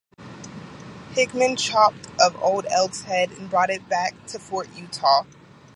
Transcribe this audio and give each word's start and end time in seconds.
Hickman 1.13 1.57
chopped 1.57 2.07
of 2.19 2.35
Old 2.41 2.65
Elk's 2.71 3.03
head 3.03 3.29
and 3.33 3.47
brought 3.47 3.69
it 3.69 3.87
back 3.87 4.15
to 4.29 4.39
Fort 4.39 4.67
Utah. 4.75 5.25